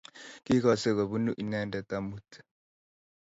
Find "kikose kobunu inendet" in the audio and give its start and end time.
0.45-1.89